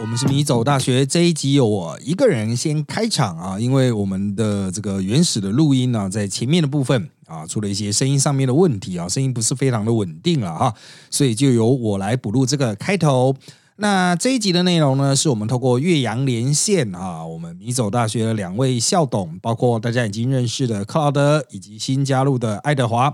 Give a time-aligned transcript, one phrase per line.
[0.00, 10.74] 我们是米走大学这一集由我一个人先开场啊，因为我们的这个原始的录音呢，在前面的部分啊，出了一些声音上面的问题啊，声音不是非常的稳定了哈，
[11.10, 13.34] 所以就由我来补录这个开头。
[13.82, 23.12] 那这一集的内容呢，是我们透过岳阳连线啊，我们米走大学的两位校董，包括大家已经认识的克劳德以及新加入的爱德华。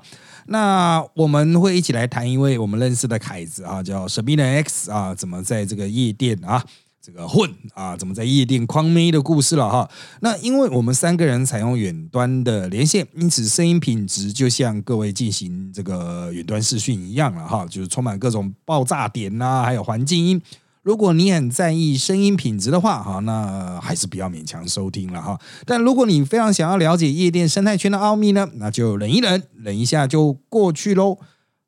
[0.49, 6.63] 那我们会一起来谈一位我们认识的凯子啊，叫神秘的 X 啊，怎么在这个夜店啊
[7.01, 9.91] 这个混啊，怎么在夜店框妹的故事了哈。
[10.21, 20.43] 那因为我们三个人采用远端的连线，因此声音品质就像各位进行这个远端视讯一样了哈，就是充满各种爆炸点呐，还有环境音。
[20.83, 25.39] 如果你很在意声音品质的话，哈，那还是不要勉强收听了哈。
[25.67, 31.19] 但如果你非常想要了解夜店生态圈的奥秘呢，那就忍一忍，忍一下就过去喽。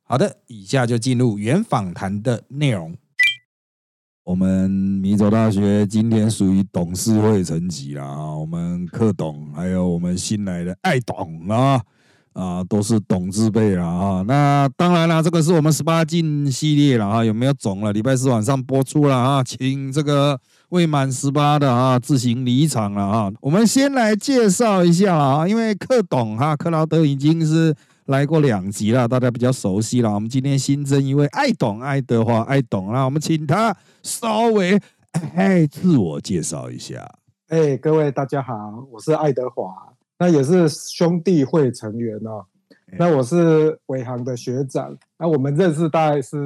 [0.02, 2.96] 好的，以下就进入原访谈的内容。
[4.24, 11.80] 我们米走大学今天属于董事会层级了啊，我们克董还有我们新来的爱董啊。
[12.32, 14.22] 啊，都是董字辈了啊。
[14.24, 17.24] 那当然了，这个是我们十八禁系列了哈。
[17.24, 17.92] 有没有种了？
[17.92, 23.32] 礼拜四晚上播出了啊，请这个未满十八的啊自行离场了啊。
[23.40, 27.74] 我们先来介绍一下啊，因为克董哈克劳德已经是
[28.10, 30.12] 来过两集了，大家比较熟悉了。
[30.12, 34.76] 我们今天新增一位爱董爱德华爱董啊，我们请他稍微
[35.36, 37.08] 哎自我介绍一下。
[37.48, 39.72] 哎，各位大家好，我是爱德华。
[40.18, 42.44] 那也是兄弟会成员哦。
[42.98, 44.92] 那我是伟航的学长。
[45.16, 46.36] 那我们认识大概是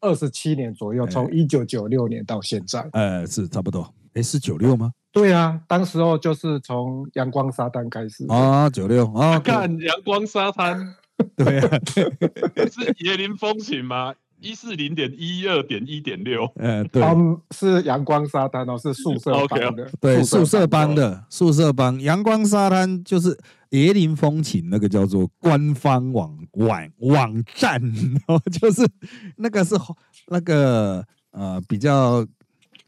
[0.00, 2.84] 二十七年左右，从一九九六年到现在。
[2.92, 3.88] 呃，是差不多。
[4.14, 4.92] 哎，是九六吗？
[5.12, 10.94] 对啊，当时候就是从阳光沙滩开始啊，九六啊，看阳光沙滩，
[11.36, 11.68] 对啊，
[12.70, 14.14] 是椰林风情吗？
[14.40, 17.00] 一四零点一二点一点六，嗯，对，
[17.52, 21.24] 是阳光沙滩哦，是宿舍帮的，对，宿舍帮的。
[21.30, 22.00] 宿舍帮。
[22.00, 23.38] 阳光沙滩就是
[23.70, 27.80] 椰林风情，那个叫做官方网网网站，
[28.60, 28.84] 就是
[29.36, 29.76] 那个是
[30.26, 32.26] 那个呃比较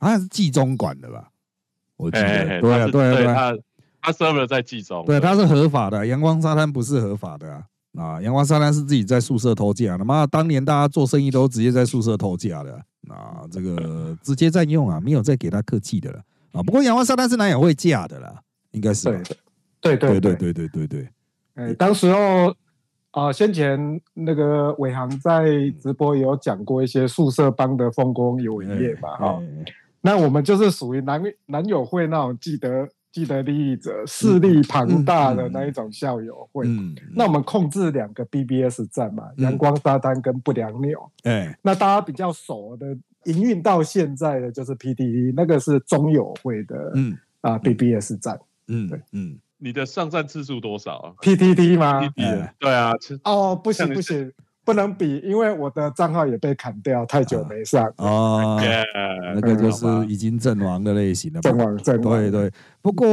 [0.00, 1.28] 好像是季中管的吧，
[1.96, 3.52] 我记得，对啊，对啊，对啊，
[4.02, 7.62] 他 server 在季中，对，他是合法的，阳光沙滩不是合法的啊。
[7.96, 12.74] 啊，阳光沙滩是自己在宿舍偷架的，妈，当年大家做生意都直接在宿舍偷架的，
[13.08, 16.20] 啊，这个 直接占用啊，没有再给他客气的了
[16.52, 16.62] 啊。
[16.62, 18.34] 不过阳光沙滩是男友会架的啦，
[18.72, 19.04] 应该是
[19.80, 21.08] 对对对对对对对对。
[21.54, 22.52] 哎，当时候
[23.12, 25.44] 啊，先前那个伟航在
[25.80, 29.42] 直播也有讲过一些宿舍帮的丰功伟业嘛，哈，
[30.00, 32.88] 那我们就是属于南南友会那种记得。
[33.14, 36.66] 既得利益者势力庞大的那一种校友会，
[37.14, 41.08] 那我们控制两个 BBS 站嘛，阳光沙滩跟不良鸟。
[41.22, 42.88] 哎，那大家比较熟的
[43.26, 48.36] 营运到现在的就是 PDD，那个是中友会的，嗯啊 BBS 站。
[48.66, 52.00] 嗯，对，嗯，你的上站次数多少啊？PTT 吗？
[52.58, 52.92] 对啊，
[53.22, 54.32] 哦，不行不行。
[54.64, 58.58] 不能比，因为我的账号也被砍掉，太久没上哦。
[59.34, 62.18] 那个就是已经阵亡的类型的，阵亡阵亡。
[62.18, 62.50] 对对。
[62.80, 63.06] 不过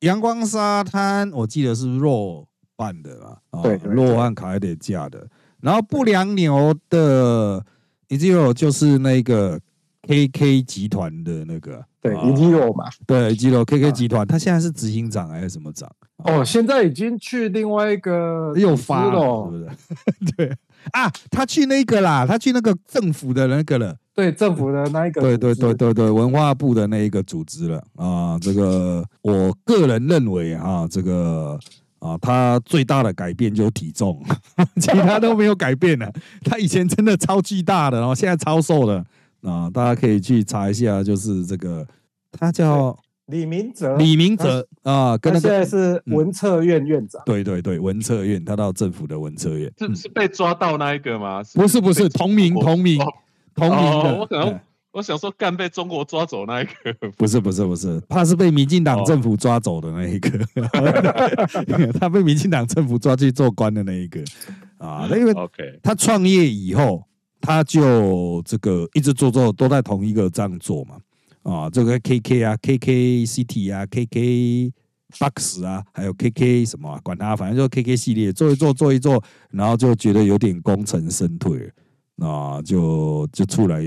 [0.00, 5.26] 阳光沙滩，我记得是弱办的啦，对，弱和卡一点价的。
[5.60, 7.64] 然后不良牛的，
[8.08, 9.60] 以及有就是那个
[10.02, 15.90] KK 集团的那个，对，以及有嘛，对，以及有 KK 集团，他现在是执行长还是什么长？
[16.24, 20.32] 哦，现在已经去另外一个又发了，是不是？
[20.36, 20.56] 对。
[20.92, 27.82] 啊，他去那个啦，他去那个政府的那个了，对，政府的那一个，对对对对对，文化部的那一个组织了。
[27.96, 28.38] 啊。
[28.40, 31.58] 这个我个人认为啊，这个
[31.98, 34.22] 啊，他最大的改变就是体重，
[34.80, 36.10] 其他都没有改变了。
[36.42, 39.04] 他以前真的超巨大的，然后现在超瘦的
[39.42, 41.86] 啊，大家可以去查一下，就是这个，
[42.32, 42.98] 他叫。
[43.26, 47.22] 李明哲，李明哲啊，跟现在是文策院院长。
[47.24, 49.72] 对对对，文策院，他到政府的文策院。
[49.78, 51.40] 是是被抓到那一个吗？
[51.54, 53.00] 不是不是，同名同名
[53.54, 54.18] 同名的。
[54.18, 54.58] 我可能
[54.90, 56.72] 我想说，干被中国抓走那一个。
[57.16, 60.30] 不是不是不是，怕是被民进党政府抓走的那一个。
[62.00, 64.20] 他被民进党政府抓去做官的那一个
[64.78, 67.04] 啊，因为 OK，他创业以后，
[67.40, 70.96] 他就这个一直做做都在同一个这样做嘛。
[71.42, 74.72] 啊，这个 K K 啊，K K C T 啊，K K
[75.18, 81.72] Box 啊，还有 K K 什么，管他，反正就 K K 系列做一做，做一做，然后就觉得有点功成身退，
[82.16, 83.80] 那就就出来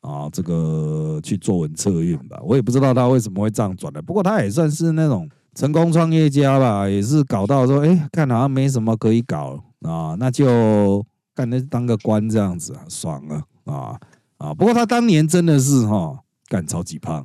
[0.00, 2.40] 啊，这个去做文策运吧。
[2.42, 11.06] 我也不知道他为什么会这样转的，不过他也算是那种成功创业家吧，也是搞到说，哎，看好像没什么可以搞啊，那就
[11.38, 14.00] 干那当个官这样子啊，爽啊啊
[14.38, 14.52] 啊！
[14.54, 16.18] 不过他当年真的是哈。
[16.48, 17.18] 干超级胖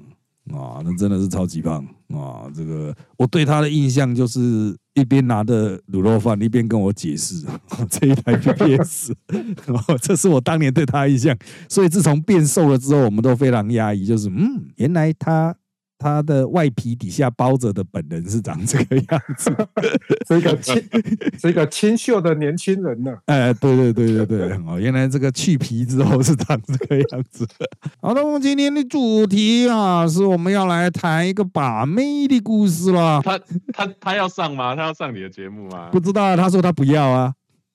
[0.52, 1.84] 啊，那真的是超级胖
[2.14, 2.46] 啊！
[2.54, 7.44] 这个我对他的印象就是一边拿着卤肉饭，一边跟我解释
[7.90, 9.14] 这一台 GPS，
[10.00, 11.36] 这是我当年对他的印象。
[11.68, 15.56] 所以自从变瘦了之后，我们都非常压抑，就是嗯，原来他。
[16.04, 19.56] 他的外皮底下包着的本人是长这个样子，
[20.28, 20.76] 是一个清，
[21.40, 23.16] 是一个清秀的年轻人呢。
[23.28, 27.48] 哎，对对对对对，哦，原来这个去皮之后是长这个样子。
[28.02, 33.22] 好的，我们今天的主题啊，是我们要来谈一个把妹的故事了。
[33.24, 33.40] 他
[33.72, 34.76] 他他要上吗？
[34.76, 35.90] 他要上你的节目吗？
[35.90, 37.34] 不知道，他说他不要啊。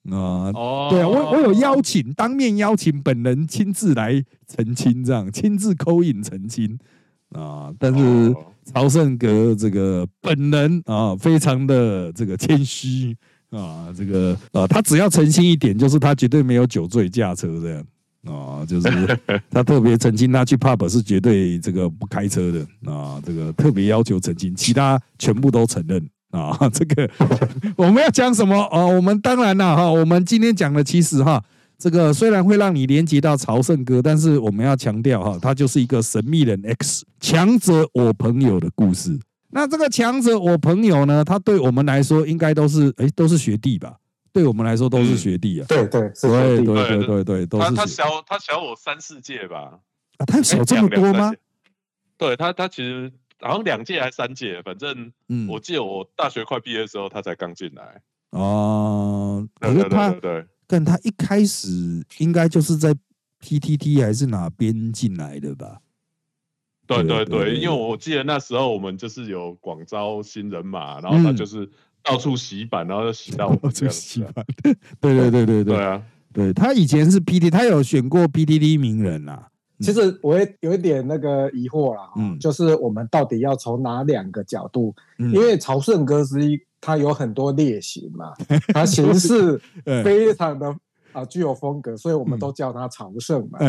[0.09, 6.77] 啊，哦，对啊，我我有邀请，当面邀请本人亲自来澄清，这样亲自扣引澄清。
[7.31, 8.35] 啊，但是
[8.73, 13.15] 朝圣阁这个本人啊，非常的这个谦虚
[13.51, 17.85] 啊，这个啊，他只要澄清一点，就是他绝对没有酒醉驾车这样
[18.25, 19.19] 啊，就是
[19.51, 27.09] 他特别澄清，他去 pub 是绝对这个不开车的啊，这个特别要求澄清，其他全部都承认啊， 这个
[27.75, 28.85] 我们要讲什么啊？
[28.85, 31.43] 我们当然了哈，我们今天讲的其实哈。
[31.79, 39.17] 这个虽然会让你连接到朝圣哥，但是我们要强调哈，它就是一个神秘人 X 强者我朋友的故事。
[39.51, 43.95] 那这个强者我朋友呢，他对我们来说应该都是哎都是学弟吧？
[44.33, 45.65] 对我们来说都是学弟啊。
[45.69, 47.73] 对对，对对对对对，都是。
[47.73, 49.79] 他小他小我三四届吧？
[50.17, 51.33] 啊，他小这么多吗？
[52.17, 53.09] 对他他其实
[53.39, 58.01] 好像两届还是三届，反正嗯，我记得我大学快毕业的时候他才刚进来。
[58.31, 60.45] 哦，可是他对。
[60.71, 62.95] 但他一开始应该就是在
[63.43, 65.79] PTT 还是哪边进来的吧？
[66.85, 71.67] 对对对，因为我记得那时候我们就是有广招新人嘛，然后他就是
[72.03, 74.45] 到处洗版，然后就洗到我们 这样洗版。
[75.01, 79.48] 对对对对对，对啊，对他以前是 PT，他有选过 PTT 名人啊。
[79.79, 84.93] 其实我也有一点那个疑惑啦，嗯，就是我们到底要从哪两个角度？
[85.17, 86.59] 因为朝圣歌是一。
[86.81, 88.31] 它有很多类型嘛，
[88.69, 89.61] 它形式
[90.01, 90.73] 非常的
[91.11, 93.59] 啊具有风格，所以我们都叫它朝圣嘛。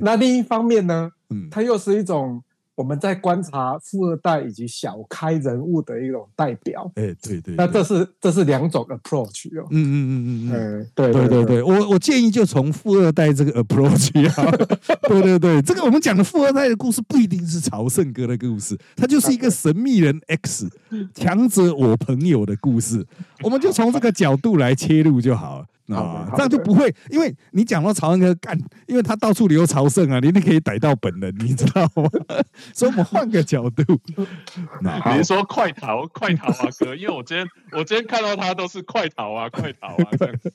[0.00, 1.10] 那另一方面呢，
[1.50, 2.40] 它又是一种。
[2.74, 14.10] 我们在观察富二代以及小开人物的一种代表，哎，对对，那这是这是两种 approach 哦，嗯嗯嗯嗯嗯，对对对对，我我建议就从富二代这个 approach
[14.40, 14.50] 啊，
[15.06, 20.70] 对对对，这个我们讲的富二代的故事不一定是朝圣哥的故事，它就是一个神秘人 X
[21.14, 23.06] 强者我朋友的故事，
[23.42, 25.66] 我们就从这个角度来切入就好了。
[25.94, 32.08] 啊，这样就不会，因为你讲到朝圣哥干，因为他到处留朝圣啊，你一定可以逮到本人，你知道吗？
[32.74, 40.52] 所以我们换个角度， 比如说快逃，快逃啊哥，因为我今天 我今天看到他都是快逃啊，快逃啊这样子，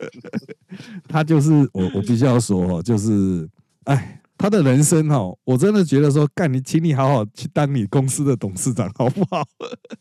[1.08, 3.48] 他就是我我必须要说，就是
[3.86, 4.22] 哎。
[4.38, 9.44] 他的人生哈，我真的觉得说，干你，请你好好去当你公司的董事长，好不好？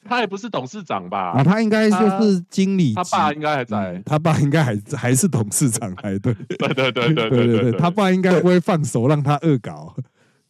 [0.04, 1.32] 他也不是董事长吧？
[1.32, 2.94] 啊，他应该就是经理。
[2.94, 6.34] 他爸应该还在，他爸应该还 还是董事长，才对。
[6.58, 9.94] 对对对对对对对，他爸应该不会放手让他恶搞。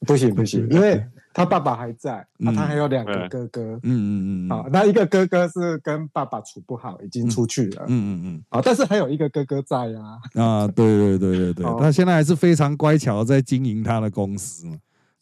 [0.00, 1.05] 不行不行，因为。
[1.37, 2.15] 他爸爸还在，
[2.47, 10.00] 啊他还有两个哥哥，嗯嗯嗯，好，那一个哥哥是跟爸爸处不好，已经出去了，嗯嗯嗯，好，但是还有一个哥哥在呀，
[10.35, 14.66] 啊，对对对对对，他现在还是非常乖巧，在经营他的公司，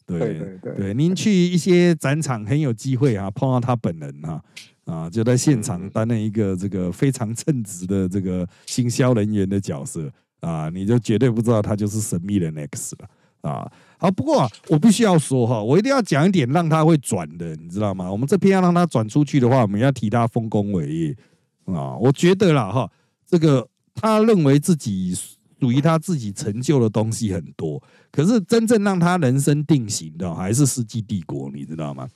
[0.05, 4.41] 对对对对，您去一些展场很有机会啊，碰到他本人啊，
[4.85, 10.09] 啊，就在现场担任一个这个非常称职的这个行销人员的角色。
[10.41, 13.49] 啊，你就绝对不知道他就是神秘人 X 了。
[13.49, 18.11] 啊，好，不过我必须要说哈，我一定要讲一点让他会转的，你知道吗？
[18.11, 21.17] 我们这篇要让他转出去的话，我们要提他丰功伟业
[21.65, 21.95] 啊。
[21.97, 22.91] 我觉得啦哈，
[23.25, 25.15] 这个他认为自己
[25.59, 32.07] 属于他自己成就的东西很多，可是真正让他人生定型的还是世纪帝国，你知道吗？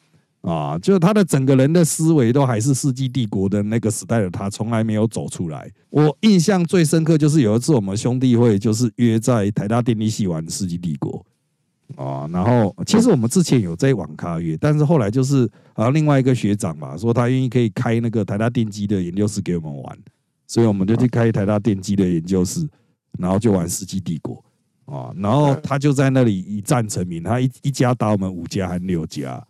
[0.41, 5.69] 啊，就他的整个人的思维都还是世纪帝国的那个时代的他，从来没有走出来。
[5.89, 11.25] 我印象最深刻就是有一次我们兄弟会就是约在台大电力系玩世纪帝国
[11.95, 19.97] 啊，然后其实我们之前有在网咖约，但是后来就是啊另外一个学长嘛说他愿意可以开那个台大电机的研究室给我们玩，
[20.47, 22.67] 所以我们就去开台大电机的研究室，
[23.17, 24.43] 然后就玩世纪帝国
[24.85, 29.45] 啊，然后他就在那里一战成名，他一一家打我们五家还是六家。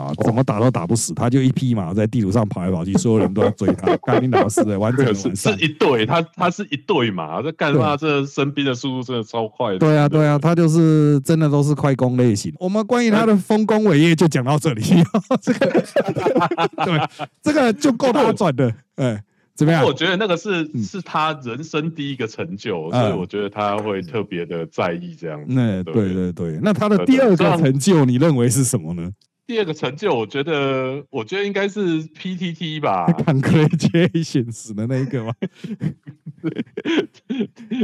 [0.00, 3.94] 啊，怎么打都打不死，他就一匹马在地图上跑来跑去，所有人都要追他。
[4.02, 7.96] 干你老师的，完全是是一对，他他是一对马，这干嘛？
[7.96, 9.78] 这升兵的速度真的超快的。
[9.78, 12.52] 对啊，对啊，他就是真的都是快攻类型。
[12.58, 14.82] 我们关于他的丰功伟业就讲到这里。
[15.42, 15.66] 这个
[16.84, 18.72] 对，这个就够他转的。
[18.96, 19.22] 哎，
[19.54, 19.84] 怎么样？
[19.84, 25.42] 我觉得那个是是他人生第一个成就，所以我觉得他会特别的在意这样。
[25.46, 29.10] 那对对对，那他的第二个成就，你认为是什么呢？
[29.50, 35.34] 第二个成就，我觉得，我觉得应该是 PTT 吧，Congratulations 的那一个吗？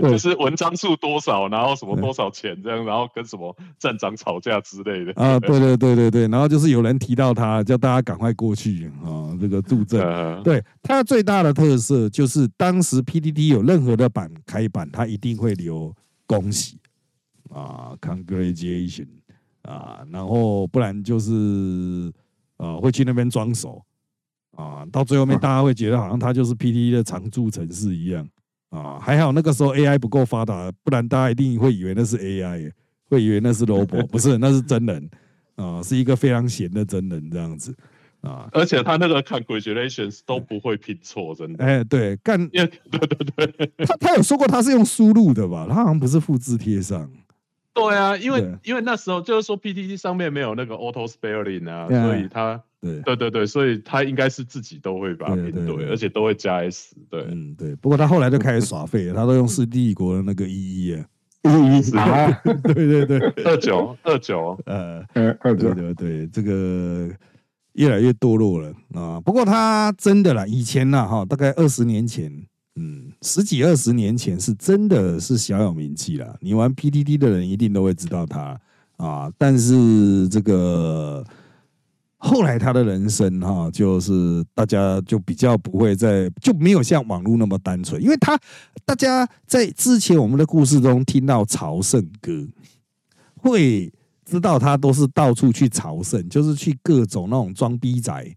[0.08, 5.12] 就是文章数多少，然后什么多少钱这样，然后跟什么站长吵架之类的。
[5.20, 10.00] 啊，对对对对对，然后就是有人提到他，叫大家赶快过去啊，这个助阵。
[10.44, 15.92] 对他最大的特色就是，当时 PTT 有任何的版开版，他一定会留
[16.28, 16.78] 恭喜
[17.50, 19.08] 啊，Congratulations。
[19.66, 22.12] 啊，然后不然就是，
[22.56, 23.82] 呃，会去那边装熟，
[24.52, 28.26] 啊，到最后面大家会觉得好像他就是 P T 的常驻城市一样，
[28.70, 32.72] 啊，还好那个时候 A I 不够发达，不然大家一定会以为那是 A I，
[33.10, 35.10] 会以为那是 robot， 不是，那是真人，
[35.56, 37.74] 啊，是一个非常闲的真人这样子，
[38.20, 47.10] 啊，而且他那个 Congratulations 都不会拼错，真的，哎，对，干，对对对，他他有说过他是用输入的吧，他好像不是复制贴上。
[47.76, 53.02] 对啊，因为因为那时候就是说 P T T 上面没有那个 auto spelling 啊，所以他对。
[53.02, 57.74] 对对对，所以他应该是自己都会把它拼对，而且都会加 S，对，嗯对。
[57.76, 61.04] 不过他后来就开始耍废了，他都用四帝国的那个一一啊，
[61.42, 65.04] 一一 啊，对对对，二九二九，呃
[65.40, 67.10] 二九，对对对，这个
[67.74, 69.20] 越来越堕落了啊。
[69.20, 72.46] 不过他真的啦，以前呢哈，大概二十年前。
[72.78, 76.36] 嗯，十几二十年前是真的是小有名气了。
[76.40, 78.60] 你玩 PDD 的人一定都会知道他
[78.98, 79.32] 啊。
[79.38, 81.24] 但是这个
[82.18, 88.38] 后来他的人生哈，就是大家就比较不会再就没有像网络那么单纯，因为他
[88.84, 92.46] 大家在之前我们的故事中听到朝圣歌，
[93.36, 93.90] 会
[94.26, 98.36] 知道他都是到处去朝圣，就是去各种那种装逼仔。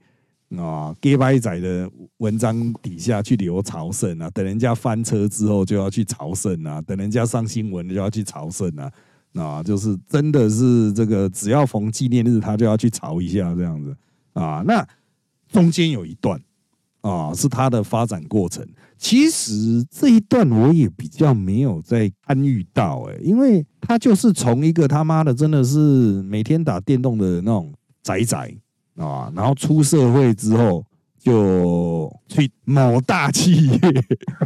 [0.57, 1.87] 啊，gay 白仔的
[2.17, 8.91] 文章底下去留朝圣啊，等人家翻车之后就要去朝圣啊，等人家上新闻就要去朝圣啊，
[9.35, 13.95] 啊，就是真的是这个只要逢纪念日他就要去朝一下这样子
[14.33, 14.63] 啊。
[14.65, 14.83] 那
[15.51, 16.41] 中间有一段
[17.01, 18.67] 啊，是他的发展过程。
[18.97, 25.77] 其实这一段我也比较没有在参与到哎，因为他就是从一个他妈的真的是
[26.23, 28.51] 每天打电动的那种仔仔。
[28.99, 30.85] 啊，然后出社会之后
[31.17, 33.79] 就去某大企业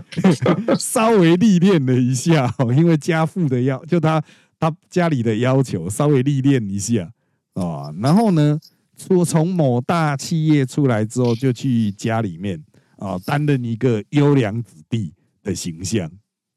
[0.77, 4.23] 稍微历练了一下，因为家父的要就他
[4.59, 7.11] 他家里的要求，稍微历练一下
[7.55, 7.91] 啊。
[7.99, 8.59] 然后呢，
[8.95, 12.63] 说从某大企业出来之后，就去家里面
[12.97, 16.07] 啊担任一个优良子弟的形象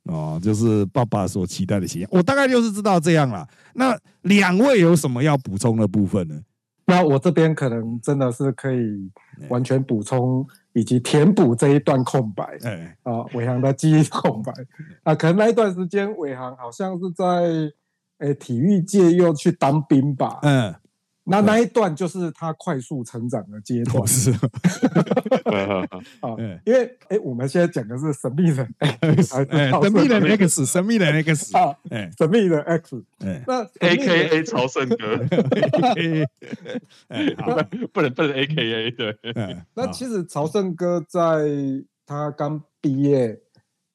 [0.05, 2.11] 哦，就是爸爸所期待的形象。
[2.13, 3.49] 我大概就是知道这样了。
[3.73, 6.39] 那两位有什么要补充的部分呢？
[6.89, 9.11] 那我这边可能真的是可以
[9.49, 14.53] 完全补充以及填补这一段空白，哎，啊，伟航的记忆空白。
[15.03, 17.25] 啊，可能那一段时间伟航好像是在
[18.19, 20.75] 诶体育界又去当兵吧，嗯。
[21.29, 24.31] 那那一段就是他快速成长的阶段， 是。
[26.21, 28.69] 啊，因为哎，我们现在讲的是神秘人，
[29.23, 29.47] 神
[29.93, 31.77] 秘人 X，神秘人 X 啊，
[32.17, 33.05] 神秘人 X，
[33.47, 35.19] 那 A K A 朝圣哥，
[37.93, 39.17] 不能不能 A K A 对，
[39.75, 41.45] 那其实朝圣哥在
[42.07, 43.41] 他刚毕业。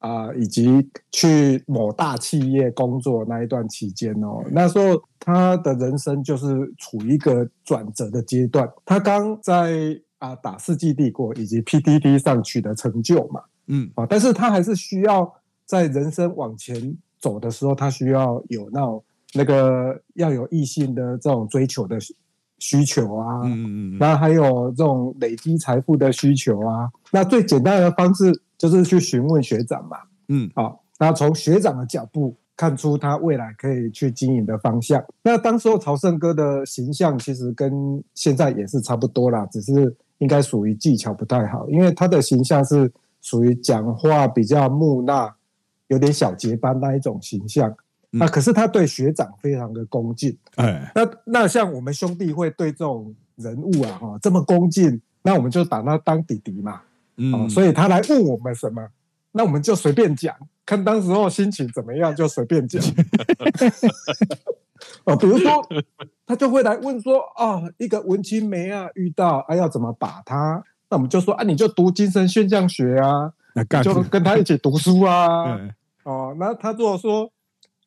[0.02, 8.68] 啊，以及去某大企业工作那一段期间哦，那时候他的人生就是处于一个转折的阶段。
[8.84, 15.32] 他刚在啊打世纪帝国以及 PDD 上取得成就嘛，嗯啊，但是他还是需要
[15.64, 19.04] 在人生往前走的时候，他需要有那种
[19.34, 21.96] 那个要有异性的这种追求的
[22.58, 28.42] 需求啊，嗯嗯，那还有这种累积财富的需求啊，那最简单的方式。
[28.62, 29.96] 就是去询问学长嘛，
[30.28, 35.04] 嗯，好，那从学长的脚步看出他未来可以去经营的方向。
[35.20, 42.88] 那当时候朝圣哥的形象其实跟现在也是差不多啦，只是应该属于技巧不太好，因为他的形象是
[43.20, 45.34] 属于讲话比较木讷、
[45.88, 47.74] 有点小结巴那一种形象。
[48.10, 56.80] 那可是他对学长非常的恭敬，哎，那那像我们兄弟会对这种人物啊，哈，这么恭敬，那我们就把他当弟弟嘛。
[57.16, 58.86] 嗯，所以他来问我们什么，
[59.32, 62.82] 那我们就随便讲，看当时候心情怎么样就随便讲。
[65.04, 65.64] 哦，比如说
[66.26, 70.62] 他就会来问说，哦，一个文青梅啊，遇到啊要怎么把他？
[70.88, 73.32] 那我们就说啊，你就读精神现象学啊，
[73.82, 75.58] 就跟他一起读书啊。
[76.04, 77.30] 哦，那他如果说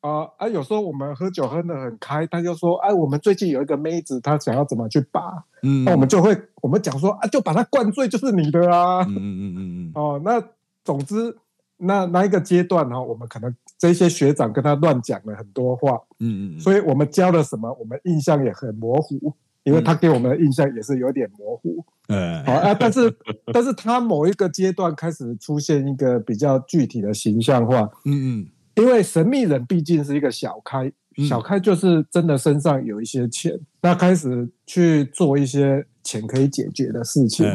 [0.00, 10.42] 啊啊，有时候我们喝酒喝得很开，他就说，哎，我们最近有一个妹子，她想要怎么去把，嗯，那我们就会我们讲说啊，就把她灌醉就是你的啊，嗯嗯嗯嗯嗯， 哦，那
[10.84, 11.36] 总之
[11.78, 19.34] 那那一个阶段哈，我们可能这些学长跟他乱讲了很多话，嗯嗯，所以我们教了什么，我们印象也很模糊。
[19.64, 23.12] 因为他给我们的印象也是有点模糊，嗯， 好啊，但是
[23.52, 28.46] 但是他某一个阶段开始出现一个比较具体的形象化，嗯嗯，
[28.76, 30.90] 因为神秘人毕竟是一个小开，
[31.28, 37.46] 小开就是真的身上有一些钱，那开始去做一些钱可以解决的事情，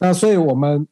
[0.00, 0.86] 那所以我们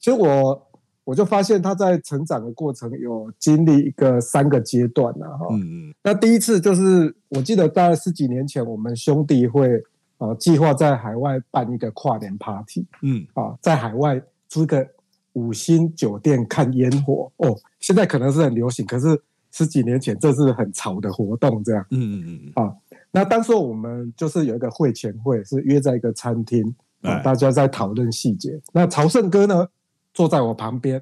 [0.00, 0.66] 其实我
[1.04, 9.82] 我就发现他在成长的过程有经历一个三个阶段呢，哈，嗯嗯，那第一次就是我记得大概十几年前我们兄弟会。
[10.18, 14.88] 啊，计划在海外办一个跨年 party，嗯，啊，在海外租个
[15.34, 17.30] 五星酒店看烟火。
[17.36, 17.54] 哦。
[17.86, 19.16] 现在可能是很流行，可是
[19.52, 22.74] 十几年前这是很潮的活动，这样，嗯嗯嗯，啊，
[23.12, 28.60] 那当时我们就是有一个会前会，是约在一个餐厅，啊，大家在讨论细节。
[28.72, 29.68] 那朝圣哥呢，
[30.12, 31.00] 坐在我旁边，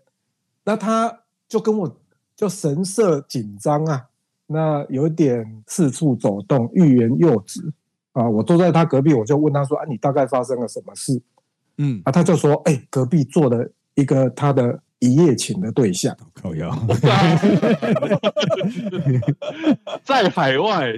[0.63, 2.01] 那他就跟我
[2.37, 4.05] 就神色紧张啊，
[4.47, 7.73] 那有点四处走动，欲言又止。
[8.13, 11.19] 啊，我坐在他隔壁，我就问他说：“啊，你大概发生了什么事？”
[11.79, 16.71] 嗯，啊，他就说：“哎，隔壁坐了一个他的一夜情的对象。”靠腰，
[20.05, 20.93] 在海外？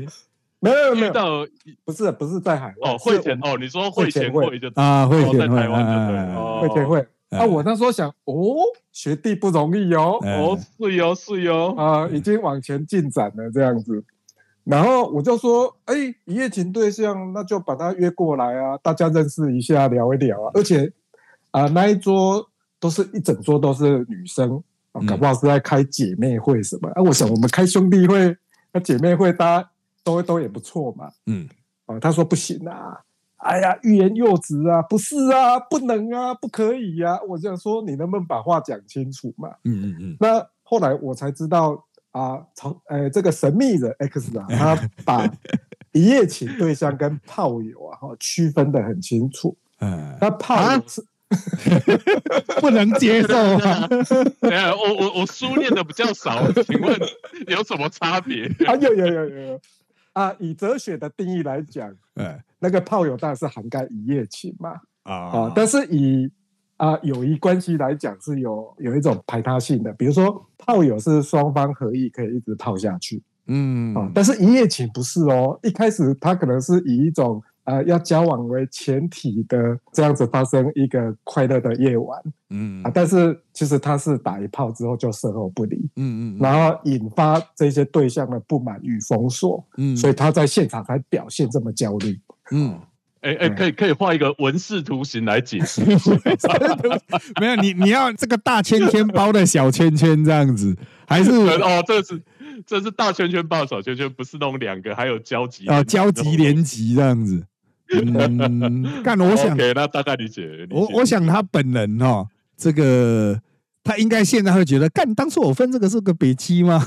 [0.59, 1.47] 没有没有到，
[1.85, 6.17] 不是不是在海外哦，会前哦，你说会前会就啊，会前在台湾就对，
[6.69, 7.07] 会前会。
[7.31, 8.35] 啊，我那时候想，哦，
[8.91, 14.03] 学弟不容易哦，哦是哟是哟啊，已经往前进展了这样子。
[14.65, 15.95] 然后我就说，哎，
[16.25, 20.51] 一夜情对象，那就把他约过来啊，大家认识一下，聊一聊啊。
[20.55, 20.91] 而且，
[21.51, 22.49] 啊，那一桌
[22.79, 24.63] 都是一整桌都是女生，
[25.07, 26.89] 搞不好是在开姐妹会什么。
[26.91, 28.37] 啊，我想我们开兄弟会，
[28.73, 29.71] 那姐妹会大家
[30.05, 31.11] 都都也不错嘛。
[31.27, 31.49] 嗯，
[31.87, 33.01] 啊，他说不行啊，
[33.37, 37.19] 哎呀，欲言又止啊，不是啊，不能啊，不可以呀。
[37.29, 39.49] 我就说你能不能把话讲清楚嘛？
[39.65, 40.17] 嗯嗯嗯。
[40.21, 41.83] 那后来我才知道。
[42.13, 45.31] 啊，从呃这个神秘人 X 啊，他把
[45.93, 49.55] 一夜情对象跟炮友啊哈区分的很清楚。
[49.81, 51.05] 嗯，那炮友是
[52.61, 53.89] 不能接受啊。
[54.77, 56.99] 我我我书念的比较少，请问
[57.49, 58.47] 有什么差别？
[58.67, 59.61] 啊，有有有有有
[60.13, 64.71] 啊，以哲学的定义来讲，嗯，那个炮友当然是涵盖一夜情嘛。
[65.03, 66.31] 啊啊，但是以
[66.77, 92.19] 啊，友谊关系来讲是有有一种排他性的，比如说炮友是双方合意可以一直泡下去，嗯啊，但是一夜情不是哦，一开始他可能是以一种呃要交往为前提的这样子发生一个快乐的夜晚，嗯啊，但是其实他是打一炮之后就事后不理，嗯嗯，然后引发这些对象的不满与封锁，嗯，所以他在现场才表现这么焦虑，
[92.51, 92.81] 嗯。
[93.23, 95.83] 哎哎，可以可以画一个文字图形来解释。
[97.41, 100.77] 没有你你要这个大圈圈包的小圈圈这样子，
[101.09, 102.23] 还是 哦，这是
[102.65, 107.45] 这是大圈圈包小圈圈，不是弄两个还有交集啊，交集连集这样子。
[107.93, 110.67] 嗯，干我想，那大概理解。
[110.71, 113.41] 我我想他本人哈，这个。
[113.89, 116.85] 他应该现在会觉得，干当初我分这个是个北基吗？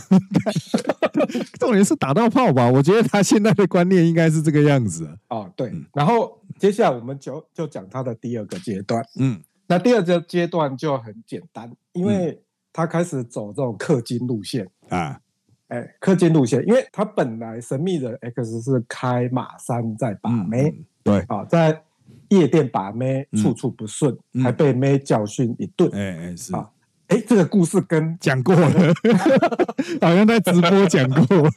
[1.58, 2.70] 重点是打到炮吧？
[2.70, 5.10] 我觉得他现在的观念应该是这个样子。
[5.30, 5.72] 哦，对。
[5.94, 9.02] 然后接下来我们就就讲他的第二个阶段。
[9.18, 12.38] 嗯，那第二个阶段就很简单，因为
[12.74, 15.22] 他开始走这种氪金路线啊。
[15.70, 21.82] 哎，氪金路线，因为他本来神秘的 X 是开马三在把妹，对啊，在
[22.30, 25.90] 夜店把妹处处不顺，还被妹教训一顿。
[25.94, 26.70] 哎哎是啊。
[27.08, 28.70] 哎，这个故事跟讲过了，
[30.00, 31.52] 好像在直播讲过了。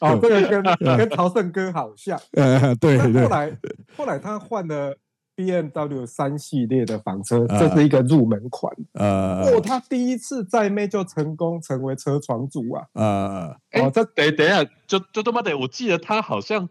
[0.00, 0.62] 哦，这个跟
[0.98, 2.18] 跟朝圣哥好像。
[2.34, 3.22] 呃，对对。
[3.22, 3.58] 后来
[3.96, 4.96] 后来他换了
[5.36, 8.74] B M W 三系列的房车，这是一个入门款。
[8.94, 12.84] 呃，哦，他第一次在妹就成功成为车床主啊。
[12.94, 16.68] 呃，哦，这等等一下，就就他妈的，我记得他好像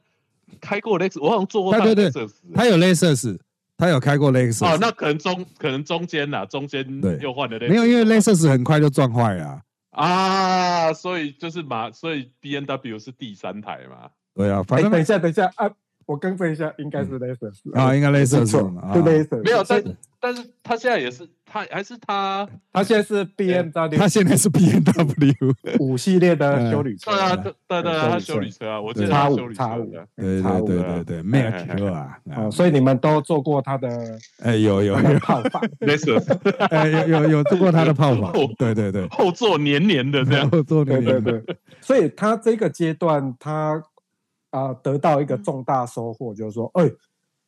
[0.59, 3.39] 开过雷克，我好像坐过对对对，他有雷克斯。
[3.77, 6.87] 他有开过雷克斯哦，那可能中可能中间呐，中间
[7.19, 14.09] 又换了雷没有，因为雷克斯很快就撞坏了啊，所以就是马，所以 B N W 是第三台嘛。
[14.33, 15.69] 对啊，反正等一下，等一下啊，
[16.05, 19.83] 我更正一下，应该是 laser 啊，应该 laser 是 laser，没有，但
[20.19, 25.33] 但是他现在也是，他还是他，他现在是 B M W，他现在是 B M W
[25.79, 33.89] 五系列的修理车，对啊，对对，他修理车啊，我记得叉五叉五，对对对对对，Mac 车啊，啊，所以你们都做过他的，
[34.41, 35.19] 哎，有有有。
[35.19, 36.21] 泡法，laser，
[36.69, 41.41] 哎，有有有做过他的泡法，对对对，后座黏黏的这样， 后座黏黏的，
[41.81, 43.81] 所以他这个阶段他
[44.55, 46.89] 啊得到一个重大收获，就是说，哎。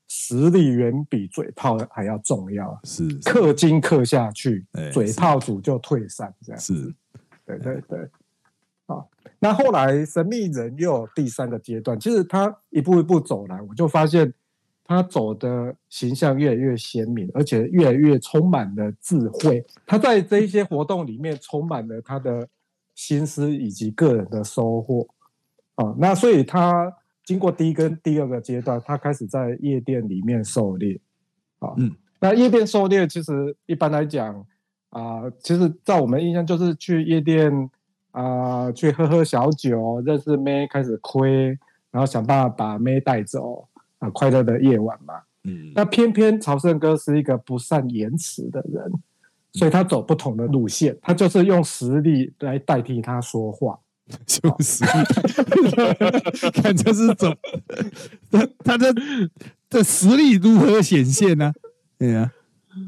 [0.10, 6.96] 实力远比嘴炮还要重要，是氪金氪下去，嘴炮组就退散，这样是，
[7.46, 8.10] 对对对，
[8.86, 14.34] 好，那后来神秘人又有第三个阶段，其实他一步一步走来，我就发现
[14.86, 19.62] 他走的形象越来越鲜明，而且越来越充满了智慧。
[19.86, 22.48] 他在这一些活动里面充满了他的
[22.96, 25.06] 心思以及个人的收获，
[25.78, 26.94] 啊，那所以他。
[27.28, 30.98] 经过第一跟第二个阶段，他开始在夜店里面狩猎，
[31.60, 34.34] 啊，嗯，那夜店狩猎其实一般来讲
[34.92, 37.70] 啊，其实在我们印象就是去夜店
[38.12, 41.48] 啊，去喝喝小酒，认识妹，开始亏，
[41.92, 43.68] 然后想办法把妹带走
[44.00, 48.90] 啊，快乐的夜晚嘛，嗯，那偏偏朝圣哥是一个不善言辞的人，
[49.52, 53.78] 所以他走不同的路线，他就是用实力来代替他说话。
[54.26, 54.86] 就是，
[56.52, 57.38] 看这是怎，
[58.32, 58.94] 他他的
[59.70, 61.54] 的实力如何显现呢？
[61.98, 62.32] 对呀，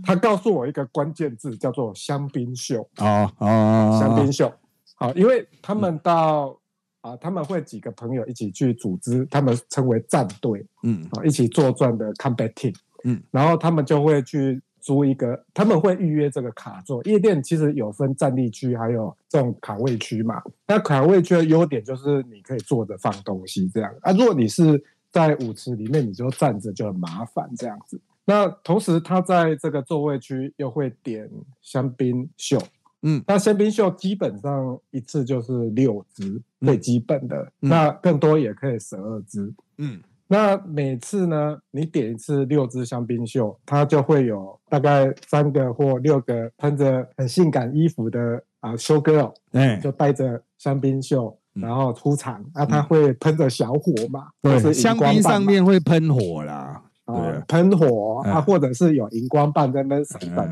[0.04, 2.88] 他告诉我一个关键字，叫做香槟秀。
[2.98, 4.54] 哦哦，香槟秀。
[4.96, 6.58] 好，因为他们到
[7.02, 10.66] 啊，他们会几个朋友一起去组织，他们称为战队。
[10.84, 12.76] 嗯，啊，一起作战的 combat team。
[13.04, 14.62] 嗯，然后他们就会去。
[14.90, 17.00] 租一个，他们会预约这个卡座。
[17.04, 20.42] 夜店其实有分站立区，还有这种卡位区嘛。
[20.66, 23.94] 那卡位区的优点就是你可以坐着放东西这样。
[24.02, 28.02] 啊，如果你是在舞池里面，你就站着就很麻烦这样子。
[28.26, 31.30] 那同时，他在这个座位区又会点
[31.62, 32.60] 香槟秀。
[33.04, 39.54] 嗯，那香槟秀基本上一次就是六支最基本的，那更多也可以十二支。
[39.78, 40.02] 嗯。
[40.32, 52.46] 那每次呢，你点一次六支香槟秀，它就会有大概三个或六个穿着很性感衣服的啊，show girl，哎，就带着香槟秀，然后出场。
[52.54, 54.28] 那它会喷着小火嘛？
[54.40, 60.48] 对，香槟上面会喷火啦，对，喷火啊，或者是有荧光棒在那闪闪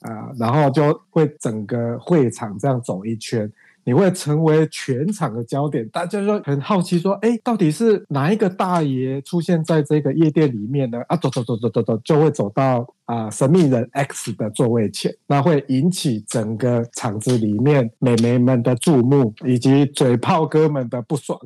[0.00, 3.48] 啊，然后就会整个会场这样走一圈。
[3.84, 21.40] 你会成为全场的焦点，大家就很好奇说：“哎，到底是哪一个大爷出现在这个夜店里面呢？”啊，走走走走走走，就会走到啊神秘人 X 的座位前，那会引起整个场子里面美眉们的注目，以及嘴炮哥们的不爽。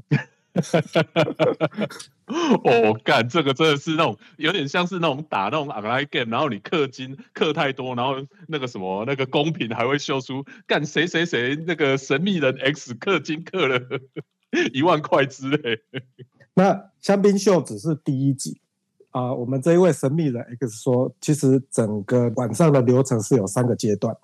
[0.54, 1.88] 哈哈哈哈哈！
[2.26, 8.14] 哦，干这个真的是那种有点像是那种打那种 online game，然后你氪金氪太多，然后
[8.48, 13.80] 那个什么那个公屏还会秀出干谁谁谁那个神秘人 X 氪金氪了
[14.72, 15.80] 一万块之类。
[16.54, 18.60] 那香槟秀只是第一集
[19.10, 24.16] 啊，我们这一位神秘人 X 说，其实整个晚上的流程是有三个阶段。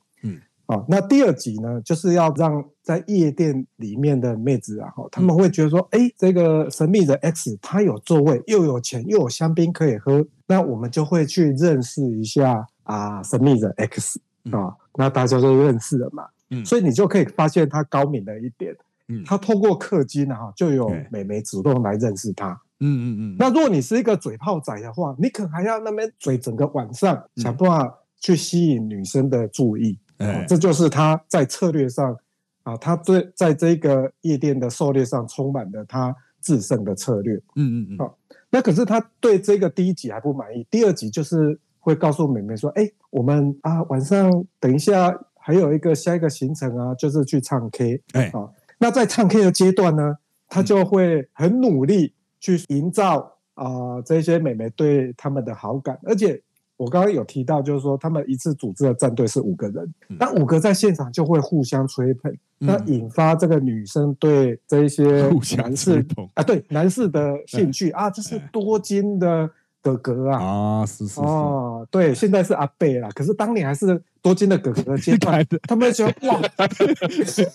[0.71, 0.79] 嗯。
[0.79, 14.21] 啊，那第二集呢，就是要让在夜店里面的妹子啊，他们会觉得说，哎，这个神秘的 X 他有座位，又有钱，又有香槟可以喝，那我们就会去认识一下啊，神秘的 X
[14.53, 18.75] 啊，那大家都认识了嘛，嗯，所以你就可以发现他高明的一点，
[19.09, 29.99] 嗯，他透过氪金啊，就有美眉主动来认识他，嗯嗯嗯，那如果你是一个嘴炮仔的话，你可能还要那边嘴整个晚上，想办法去吸引女生的注意。
[30.47, 32.17] 这就是他在策略上
[32.63, 37.35] 啊，他在在这个夜店的狩猎上充满了他制胜的策略。
[37.57, 37.99] 嗯嗯嗯。
[37.99, 38.19] 好，
[38.51, 48.47] 那可是他对这个第一集还不满意，第二集就是会告诉美美说：“哎，我们啊晚上等一下还有一个下一个行程啊，就是去唱 K。”哎，啊，
[48.79, 50.17] 那在唱 K 的阶段呢，
[50.49, 56.43] 他就会很努力去营造啊这些美眉对他们的好感，而且。
[56.81, 69.51] 我刚刚有提到，就是说他们一次组织的战队是五个人，那五个在现场就会互相吹捧，那引发这个女生对这一些男士啊，对男士的兴趣啊，这是多金的。
[69.83, 70.39] 哥哥啊。
[70.81, 76.41] 啊是是哦对，现在是阿贝啦，可是当年还是多金的哥哥阶段， 他们觉得哇，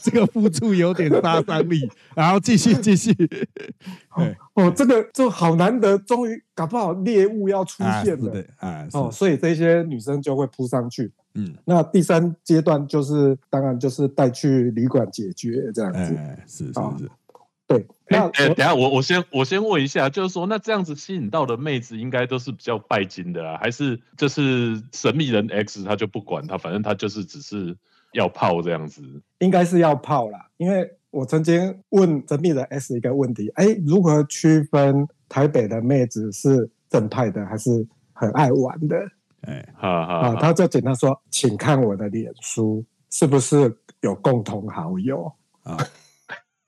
[0.03, 3.11] 这个付出有点杀伤力， 然后继续继续，
[4.53, 17.09] 哦这个就好难得，终于搞不好猎物要出现了，啊哦，所以这些女生就会扑上去，嗯，那第三阶段就是当然就是带去旅馆解决这样子，是是是，
[17.67, 27.75] 对，那哎、等下我我先我先问一下，就是说，那这样子吸引到的妹子应该都是比较拜金的啊，还是就是神秘人 X 他就不管他，反正他就是只是
[28.13, 29.01] 要泡这样子？
[29.39, 38.97] 应该是要泡啦，因为我曾经问神秘人 S 一个问题，哎，如何区分台北的妹子是正派的还是很爱玩的
[39.41, 40.35] 哎，好好啊？
[40.39, 45.31] 他就简单说，请看我的脸书是不是有共同好友，
[45.63, 45.77] 啊，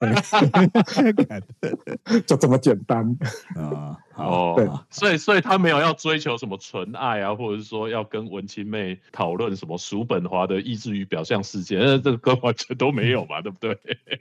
[2.26, 3.16] 就这么简单。
[3.56, 13.78] 啊，好，对哦，所以所以他没有要追求什么纯爱啊，或者是说要跟文青妹讨论什么叔本华的意志与表象世界，那这个歌完全都没有嘛，对不对？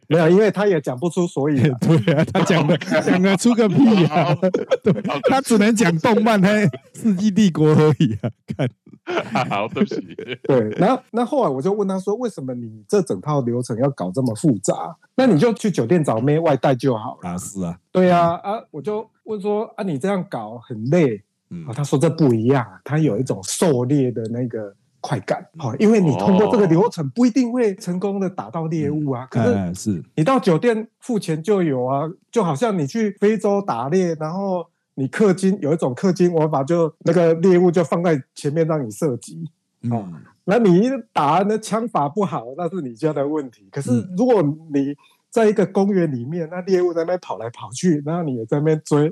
[0.08, 1.72] 没有，因为他也讲不出所以然。
[1.82, 4.36] 对啊，他讲的 讲的出个屁啊！
[4.84, 6.50] 对，他只能讲动漫，他
[6.94, 8.30] 《世纪帝国》而已啊！
[8.56, 10.02] 看，好，对不起，
[10.44, 14.96] 对，然后那后来我就问他说，为什么你这整套流程要搞这么复杂？
[15.16, 17.30] 那你就去酒店找妹外带就好了。
[17.30, 21.74] 啊是啊，对啊，啊，我就问说啊，你这样搞很累嗯啊？
[21.74, 39.50] 他说这不一样啊，他有一种狩猎的那个快感，好、因为你通过这个流程不一定会成功的打到猎物啊，可是你到酒店付钱就有啊，就好像你去非洲打猎，然后你氪金有一种氪金玩法，就那个猎物就放在前面让你射击。
[39.92, 40.16] 哦嗯
[40.50, 43.68] 那你打那枪法不好，那是你家的问题。
[43.70, 44.42] 可是嗯如果
[44.74, 44.96] 你
[45.30, 49.12] 在一个公园里面，那猎物在那边跑来跑去，然后你也在那边追，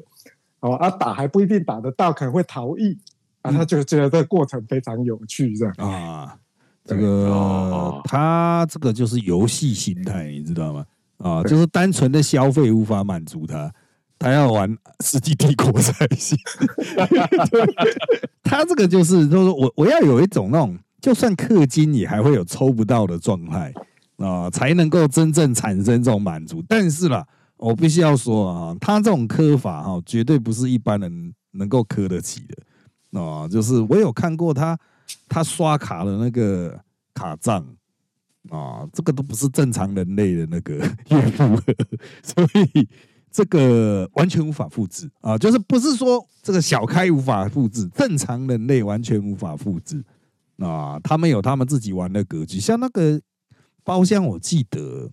[0.59, 2.97] 哦啊打还不一定打得到，可能会逃逸
[3.41, 5.73] 啊，他就觉得这个过程非常有趣，这样。
[5.77, 6.37] 啊，
[6.83, 10.85] 这对个哦他这个就是游戏心态，你知道吗？
[11.17, 13.71] 啊，就是单纯的消费无法满足他，
[14.19, 14.69] 他要玩
[15.03, 16.37] 《世纪帝国》才行。
[18.43, 23.73] 他这个就是，就是我我要有一种那种，就算氪金你还会有抽不到的状态
[24.17, 26.63] 啊，才能够真正产生这种满足。
[26.67, 27.25] 但是啦，
[27.57, 33.47] 我必须要说啊，他这种磕法哈，绝对不是一般人能够磕得起的啊。
[33.47, 34.77] 就是我有看过他，
[35.27, 36.79] 他刷卡的那个
[37.13, 37.65] 卡账
[38.49, 40.75] 啊，这个都不是正常人类的那个
[41.09, 41.61] 月付，
[42.23, 42.87] 所以
[43.31, 45.37] 这个完全无法复制啊。
[45.37, 50.03] 就是不是说这个小开无法复制，正常人类完全无法复制
[50.59, 50.99] 啊。
[51.03, 53.19] 他们有他们自己玩的格局，像那个
[53.85, 55.09] 包厢，我记得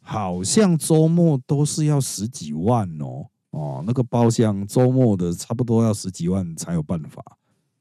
[0.00, 3.26] 好像周末都是要十几万哦。
[3.50, 7.22] 哦，那个包厢周末的差不多要十几万才有办法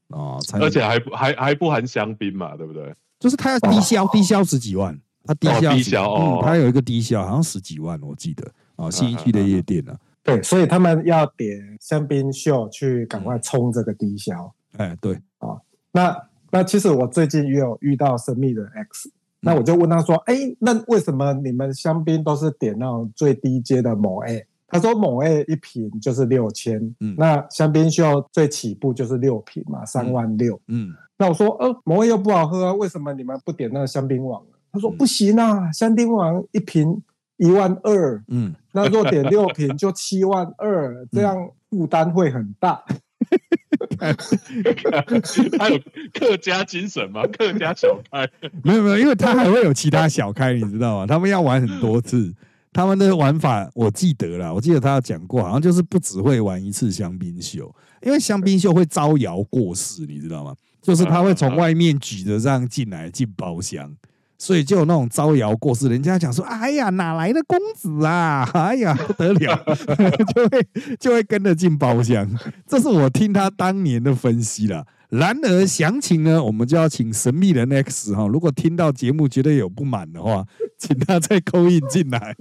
[0.10, 2.96] 啊，才而且还不还还不含香槟嘛，对不对？
[3.20, 14.54] 就是他要低消，低消十几万，他低消哦低消哦嗯，他有一个低消，好像十几万，我记得啊，新一区的夜店啊，对，所以他们要点香槟秀去赶快冲这个低消。
[14.78, 15.60] 哎，对啊，
[15.92, 30.60] 那那其实我最近也有遇到神秘的 X，那我就问他说：“哎、那为什么你们香槟都是点那种最低阶的某 A？” 他说：“某 A 一瓶就是六千，嗯那香槟需要最起步就是六瓶嘛，三万六。
[30.68, 37.02] 嗯，那我说：“呃，某 A 又不好喝啊，为什么你们不点那个香槟王？”他说：“嗯不行啊，香槟王一瓶
[37.38, 42.84] 一万二，嗯，那若点六瓶就七万二，这样负担会很大。
[45.58, 45.80] 他有
[46.14, 47.24] 客家精神吗？
[47.28, 48.30] 客家小开，
[48.64, 51.08] 没有没有，因为他还会有其他小开，你知道吗？
[51.08, 52.34] 他们要玩很多次，
[52.72, 60.56] 他们的玩法我记得啦，我记得他有讲过，好像就是不只会玩一次香槟秀，因为香槟秀会招摇过市，你知道吗？
[60.82, 63.94] 就是他会从外面举着这样进来进包厢。
[64.38, 68.48] 所以就有那种招摇过市，人家讲说：“哎呀，哪来的公子啊？
[68.54, 69.64] 哎呀，不得了！”
[70.36, 70.68] 就会
[71.00, 72.30] 就会跟着进包厢。
[72.68, 74.86] 这是我听他当年的分析了。
[75.10, 80.46] 然而详情呢，我们就要请神秘人 X 哈，如果听到节目觉得有不满的话，
[80.78, 82.36] 请他再扣印进来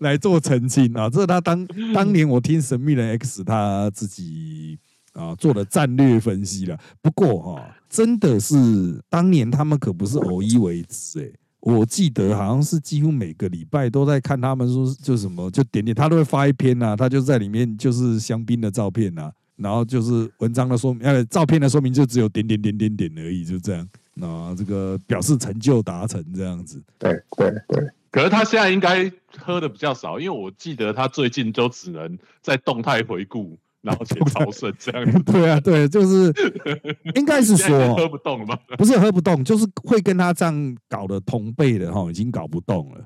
[0.00, 1.10] 来做澄清啊。
[1.10, 4.78] 这是他当当年我听神秘人 X 他自己
[5.18, 6.78] 啊做了战略分析了。
[7.02, 8.54] 不过哈、真的是
[9.08, 23.88] 当年他们可不是偶一为之哎、我记得好像是几乎每个礼拜都在看他们说就什么就点点，他都会发一篇啊，他就在里面就是香槟的照片啊，然后就是文章的说明，呃，照片的说明就只有点点点点点而已，就这样。
[24.20, 35.18] 那这个表示成就达成这样子，对对对，可是他现在应该喝的比较少，因为我记得他最近都只能在动态回顾，然后写超顺这样子。
[35.30, 36.32] 对啊，对，就是
[37.14, 38.58] 应该是现在已经喝不动了吗？
[38.76, 43.04] 不是喝不动，就是会跟他这样搞的同辈的哈，已经搞不动了。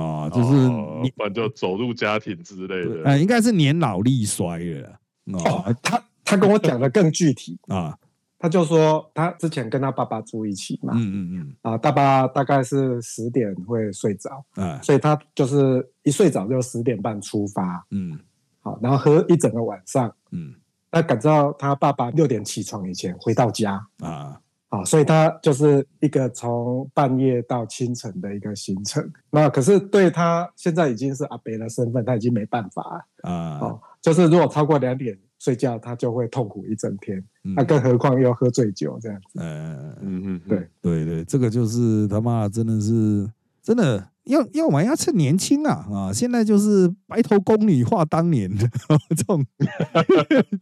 [0.00, 3.02] 啊，就是你，哦不然就走入家庭之类的。
[3.04, 4.98] 呃，应该是年老力衰了啦。
[5.34, 7.94] 哦啊，他他跟我讲的更具体， 啊，
[8.38, 18.18] 他就说他之前跟他爸爸住一起嘛，嗯嗯嗯啊，爸爸大概是十点会睡着，嗯，啊，所以他就是一睡着就十点半出发，嗯
[18.62, 20.54] 好，然后喝一整个晚上，嗯
[20.90, 29.10] 那赶到他爸爸六点起床以前回到家，啊，好，所以他就是一个从半夜到清晨的一个行程。
[29.30, 33.80] 那可是对他现在已经是阿北的身份，他已经没办法啊，哦。
[34.02, 37.18] 就是如果超过两点睡觉，他就会痛苦一整天。
[37.44, 39.38] 嗯那更何况又喝醉酒这样子。
[39.40, 43.30] 嗯，嗯嗯，对对对，这个就是他妈真的是
[43.62, 46.12] 真的要要玩要趁年轻啊啊！
[46.12, 48.68] 现在就是白头宫女话当年的
[49.16, 49.44] 这种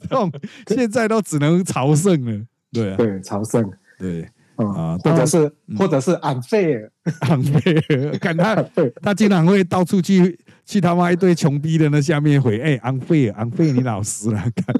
[0.00, 0.32] 这种，
[0.68, 2.44] 现在都只能朝圣了。
[2.72, 10.38] 对啊，对，朝圣，对嗯，啊或者是嗯或者是安费尔，安费尔，看他对他经常会到处去
[10.70, 14.72] 去他妈一堆穷逼的那下面回，哎、昂费尔，昂费尔，你老实了，看，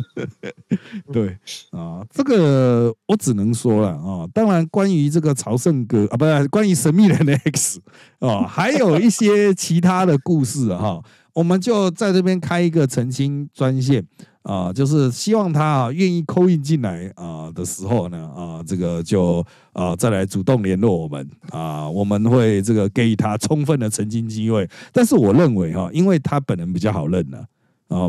[1.12, 1.36] 对
[1.72, 4.24] 啊，这个我只能说了啊。
[4.32, 7.80] 当然，关于这个朝圣哥啊，不是关于神秘人的 X
[8.20, 11.02] 啊，还有一些其他的故事哈、
[11.34, 14.04] 我们就在这边开一个澄清专线
[14.42, 24.68] 啊，就是希望他啊愿意扣印进来啊的时候呢啊，这个就啊再来主动联络我们啊，我们会这个给予他充分的澄清机会。
[24.92, 27.44] 但是我认为哈、因为他本人比较好认呢、啊。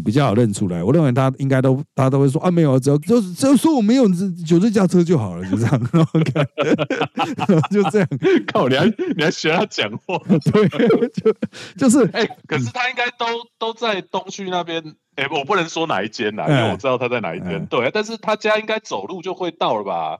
[0.03, 4.07] 比较好认出来，我认为他应该都，大家都会说啊，没有，只要就只要说我没有
[4.45, 6.47] 九这驾车就好了，就这样， 然后看，
[7.71, 8.07] 就这样，
[8.53, 10.17] 靠，你还你还学他讲话？
[10.51, 10.67] 对，
[11.09, 11.33] 就
[11.77, 13.25] 就是哎、可是他应该都
[13.57, 14.83] 都在东区那边。
[15.15, 17.51] 哎、我不能说哪一间啦，因嗯为我知道他在哪一间。
[17.51, 20.17] 嗯对，但是他家应该走路就会到了吧？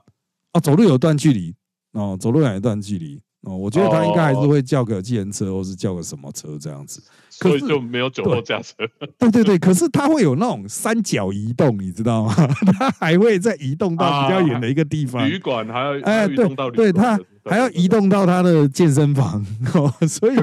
[0.52, 1.54] 哦，走路有段距离
[1.92, 7.02] 哦，走路有一段距离哦，我觉得他应该还是会叫个计程车，或是叫个什么车这样子。
[7.40, 8.74] 可所以是就没有酒后驾车。
[9.18, 12.34] 对对对，可是他会有那种三角移动，你知道吗？
[12.78, 15.28] 他还会再移动到比较远的一个地方。
[15.28, 20.36] 旅馆还要哎，对对，他还要移动到他的健身房哦，所以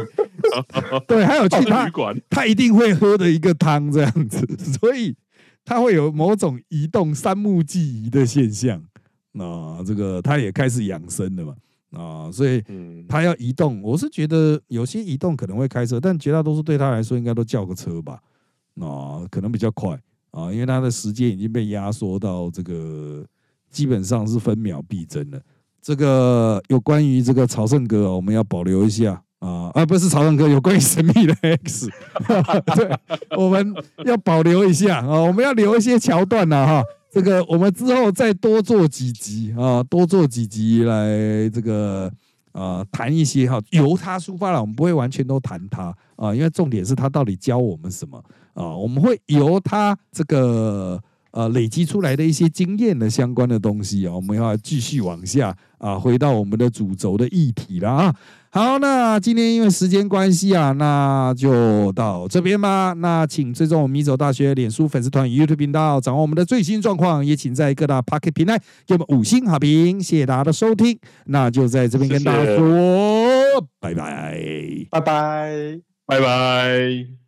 [1.08, 4.46] 对，还有去哦他旅馆他一定会喝的一个汤这样子，
[4.80, 5.16] 所以
[5.64, 8.84] 他会有某种移动三目记忆的现象。
[9.32, 11.54] 那、这个他也开始养生了嘛？
[11.92, 18.20] 啊、所以嗯，他要移动，我是觉得有些移动可能会开车，但绝大多数对他来说应该都叫个车吧，
[18.80, 20.00] 啊、可能比较快
[20.30, 23.26] 啊，因为他的时间已经被压缩到这个
[23.72, 25.42] 基本上是分秒必争了。
[25.82, 31.90] 这个有关于这个朝圣哥、哦，我们要保留一下啊，啊，不是朝圣哥，有关于神秘的 X，
[32.76, 33.00] 对，
[33.36, 33.74] 我们
[34.06, 36.84] 要保留一下啊，我们要留一些桥段呐、哈。
[37.12, 42.12] 这个我们之后再多做几集啊，多做几集来这个
[42.52, 58.16] 啊谈一些哈，由他出发了，我们不会完全都谈他啊，因为重点是他到底教我们什么啊，我们会由他这个呃累积出来的一些经验的相关的东西啊，我们要继续往下啊，回到我们的主轴的议题了啊。
[58.52, 62.94] 好，那今天因为时间关系啊，那就到这边吧。
[62.98, 67.24] 那请追踪我们米走大学脸书粉丝团与 YouTube 频道，掌握我们的最新状况。
[67.24, 68.58] 也请在各大 Pocket 平台
[68.88, 70.98] 给我们五星好评，谢谢大家的收听。
[71.26, 74.40] 那就在这边跟大家谢谢说拜拜。
[74.90, 75.80] 拜拜。
[76.08, 77.19] 拜拜。